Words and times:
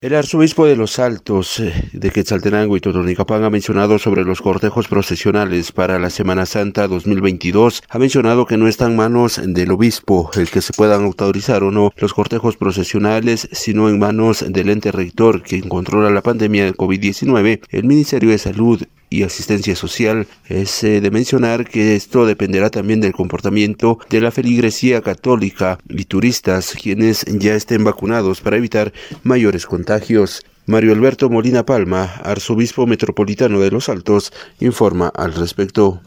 El 0.00 0.14
arzobispo 0.14 0.64
de 0.64 0.76
los 0.76 1.00
Altos 1.00 1.58
eh, 1.58 1.90
de 1.92 2.10
Quetzaltenango 2.12 2.76
y 2.76 2.80
Totonicapán 2.80 3.42
ha 3.42 3.50
mencionado 3.50 3.98
sobre 3.98 4.22
los 4.22 4.40
cortejos 4.40 4.86
procesionales 4.86 5.72
para 5.72 5.98
la 5.98 6.08
Semana 6.08 6.46
Santa 6.46 6.86
2022. 6.86 7.82
Ha 7.88 7.98
mencionado 7.98 8.46
que 8.46 8.56
no 8.56 8.68
están 8.68 8.92
en 8.92 8.96
manos 8.98 9.40
del 9.44 9.72
obispo 9.72 10.30
el 10.36 10.48
que 10.50 10.62
se 10.62 10.72
puedan 10.72 11.02
autorizar 11.02 11.64
o 11.64 11.72
no 11.72 11.90
los 11.96 12.14
cortejos 12.14 12.56
procesionales, 12.56 13.48
sino 13.50 13.88
en 13.88 13.98
manos 13.98 14.44
del 14.48 14.70
ente 14.70 14.92
rector 14.92 15.42
que 15.42 15.68
controla 15.68 16.10
la 16.10 16.22
pandemia 16.22 16.62
del 16.62 16.76
COVID-19, 16.76 17.62
el 17.68 17.84
Ministerio 17.84 18.30
de 18.30 18.38
Salud 18.38 18.80
y 19.10 19.22
asistencia 19.22 19.74
social. 19.76 20.26
Es 20.48 20.82
eh, 20.84 21.00
de 21.00 21.10
mencionar 21.10 21.68
que 21.68 21.96
esto 21.96 22.26
dependerá 22.26 22.70
también 22.70 23.00
del 23.00 23.12
comportamiento 23.12 23.98
de 24.10 24.20
la 24.20 24.30
feligresía 24.30 25.02
católica 25.02 25.78
y 25.88 26.04
turistas 26.04 26.74
quienes 26.80 27.24
ya 27.26 27.54
estén 27.54 27.84
vacunados 27.84 28.40
para 28.40 28.56
evitar 28.56 28.92
mayores 29.22 29.66
contagios. 29.66 30.42
Mario 30.66 30.92
Alberto 30.92 31.30
Molina 31.30 31.64
Palma, 31.64 32.04
arzobispo 32.22 32.86
metropolitano 32.86 33.60
de 33.60 33.70
Los 33.70 33.88
Altos, 33.88 34.32
informa 34.60 35.10
al 35.14 35.32
respecto. 35.32 36.02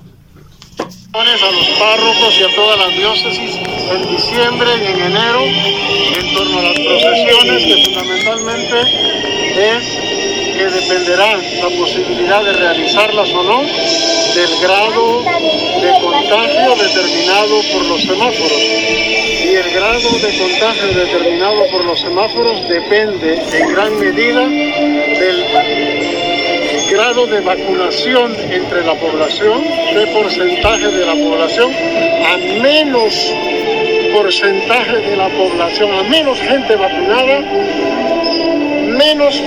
A 1.14 1.24
los 1.26 1.68
párrocos 1.80 2.40
y 2.40 2.44
a 2.44 2.56
todas 2.56 2.78
las 2.78 2.96
diócesis 2.96 3.56
en 3.92 4.16
diciembre 4.16 4.70
y 4.78 4.86
en 4.86 5.02
enero 5.02 5.42
en 5.44 6.34
torno 6.36 6.60
a 6.60 6.62
las 6.62 6.80
procesiones 6.80 7.64
que 7.64 7.86
fundamentalmente 7.86 8.82
es 9.58 10.21
dependerá 10.72 11.38
la 11.38 11.70
posibilidad 11.78 12.44
de 12.44 12.54
realizarlas 12.54 13.30
o 13.30 13.44
no 13.44 13.62
del 13.62 14.60
grado 14.62 15.24
de 15.82 15.92
contagio 16.02 16.76
determinado 16.76 17.62
por 17.74 17.86
los 17.86 18.02
semáforos. 18.02 18.62
Y 19.44 19.56
el 19.56 19.72
grado 19.72 20.10
de 20.10 20.38
contagio 20.38 20.88
determinado 20.94 21.68
por 21.72 21.86
los 21.86 22.00
semáforos 22.00 22.68
depende 22.70 23.42
en 23.52 23.74
gran 23.74 24.00
medida 24.00 24.48
del 24.48 25.46
grado 26.92 27.26
de 27.28 27.42
vacunación 27.42 28.36
entre 28.50 28.86
la 28.86 28.96
población, 28.96 29.64
de 29.94 30.08
porcentaje 30.08 30.88
de 30.88 31.06
la 31.06 31.14
población, 31.14 31.72
a 32.26 32.38
menos 32.62 33.34
porcentaje 34.14 34.98
de 34.98 35.16
la 35.16 35.30
población, 35.30 35.92
a 35.94 36.04
menos 36.04 36.40
gente 36.40 36.76
vacunada, 36.76 37.40
menos 38.98 39.42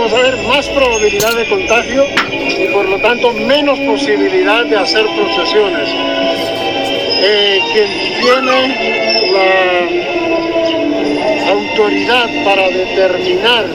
vamos 0.00 0.18
a 0.18 0.22
ver 0.22 0.36
más 0.46 0.66
probabilidad 0.70 1.34
de 1.34 1.46
contagio 1.46 2.06
y 2.30 2.68
por 2.68 2.88
lo 2.88 2.98
tanto 3.00 3.34
menos 3.34 3.78
posibilidad 3.80 4.64
de 4.64 4.78
hacer 4.78 5.04
procesiones. 5.04 5.90
Eh, 7.22 7.60
quien 7.70 7.86
tiene 8.18 9.30
la 9.30 9.82
autoridad 11.50 12.30
para 12.46 12.70
determinar, 12.70 13.66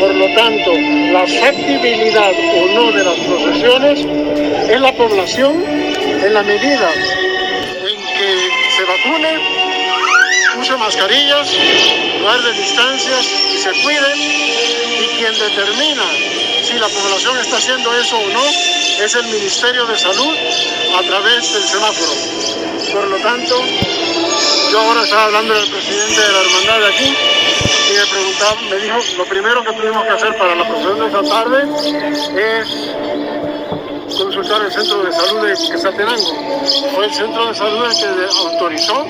por 0.00 0.14
lo 0.14 0.34
tanto, 0.34 0.72
la 0.72 1.26
factibilidad 1.26 2.32
o 2.32 2.66
no 2.74 2.90
de 2.90 3.04
las 3.04 3.18
procesiones 3.18 4.06
es 4.70 4.80
la 4.80 4.92
población 4.92 5.62
en 5.66 6.32
la 6.32 6.42
medida 6.44 6.90
en 6.94 8.00
que 8.16 8.48
se 8.74 8.84
vacune, 8.84 9.38
use 10.58 10.74
mascarillas, 10.78 11.52
guarde 12.22 12.54
distancias 12.54 13.26
y 13.52 13.58
se 13.58 13.70
cuide 13.82 14.14
determina 15.48 16.04
si 16.62 16.74
la 16.74 16.88
población 16.88 17.38
está 17.38 17.56
haciendo 17.56 17.92
eso 17.98 18.18
o 18.18 18.28
no 18.28 18.44
es 18.44 19.14
el 19.14 19.26
Ministerio 19.28 19.86
de 19.86 19.96
Salud 19.96 20.34
a 20.98 21.02
través 21.02 21.52
del 21.54 21.62
semáforo. 21.62 22.12
Por 22.92 23.08
lo 23.08 23.16
tanto, 23.18 23.54
yo 24.70 24.80
ahora 24.80 25.02
estaba 25.02 25.24
hablando 25.24 25.54
del 25.54 25.70
presidente 25.70 26.20
de 26.20 26.32
la 26.32 26.40
hermandad 26.40 26.80
de 26.80 26.86
aquí 26.94 27.16
y 27.88 27.92
me 27.96 28.06
preguntaba, 28.06 28.60
me 28.68 28.76
dijo, 28.76 28.98
lo 29.16 29.24
primero 29.24 29.64
que 29.64 29.72
tuvimos 29.72 30.04
que 30.04 30.10
hacer 30.10 30.36
para 30.36 30.54
la 30.54 30.68
procesión 30.68 30.98
de 30.98 31.06
esta 31.06 31.22
tarde 31.22 31.64
es 32.36 32.94
consultar 34.16 34.62
el 34.62 34.72
centro 34.72 35.02
de 35.02 35.12
salud 35.12 35.46
de 35.46 35.54
Quetzaltenango. 35.54 36.60
Fue 36.94 37.04
el 37.04 37.14
centro 37.14 37.46
de 37.46 37.54
salud 37.54 37.84
el 37.84 37.96
que 37.96 38.34
autorizó 38.36 39.04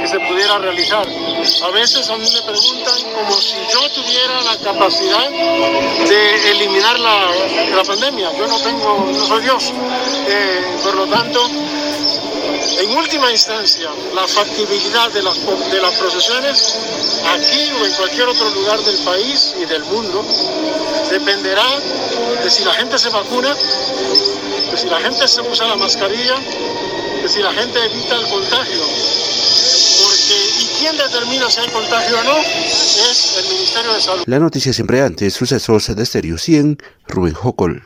que 0.00 0.08
se 0.08 0.20
pudiera 0.20 0.58
realizar. 0.58 1.06
A 1.06 1.70
veces 1.70 2.08
a 2.10 2.16
mí 2.16 2.26
me 2.32 2.42
preguntan 2.42 3.12
como 3.14 3.32
si 3.32 3.56
yo 3.72 3.90
tuviera 3.90 4.42
la 4.42 4.56
capacidad 4.58 5.30
de 5.30 6.50
eliminar 6.50 6.98
la, 6.98 7.30
la 7.76 7.84
pandemia. 7.84 8.32
Yo 8.36 8.46
no 8.46 8.58
tengo, 8.60 9.06
no 9.12 9.26
soy 9.26 9.42
Dios. 9.42 9.72
Eh, 10.28 10.78
por 10.82 10.94
lo 10.94 11.06
tanto, 11.06 11.40
última 12.96 13.30
instancia, 13.30 13.90
la 14.14 14.26
factibilidad 14.26 15.10
de 15.12 15.22
las, 15.22 15.36
de 15.70 15.80
las 15.80 15.94
procesiones 15.94 16.78
aquí 17.34 17.70
o 17.80 17.86
en 17.86 17.92
cualquier 17.94 18.28
otro 18.28 18.50
lugar 18.50 18.80
del 18.80 18.98
país 19.04 19.54
y 19.60 19.64
del 19.66 19.84
mundo 19.84 20.24
dependerá 21.10 21.66
de 22.42 22.50
si 22.50 22.64
la 22.64 22.74
gente 22.74 22.98
se 22.98 23.10
vacuna, 23.10 23.54
de 23.54 24.76
si 24.76 24.86
la 24.86 25.00
gente 25.00 25.28
se 25.28 25.40
usa 25.42 25.66
la 25.68 25.76
mascarilla, 25.76 26.36
de 27.22 27.28
si 27.28 27.42
la 27.42 27.52
gente 27.52 27.84
evita 27.84 28.16
el 28.16 28.28
contagio 28.28 28.80
quién 30.84 30.96
determina 30.98 31.48
si 31.48 31.60
hay 31.60 31.68
contagio 31.68 32.18
o 32.18 32.24
no 32.24 32.36
es 32.38 33.36
el 33.38 33.54
Ministerio 33.54 33.92
de 33.94 34.00
Salud. 34.00 34.24
La 34.26 34.38
noticia 34.38 34.72
siempre 34.72 35.00
antes, 35.00 35.32
sucesos 35.32 35.94
de 35.94 36.04
Stereo 36.04 36.36
100, 36.36 36.78
Rubén 37.08 37.34
Jocol. 37.34 37.84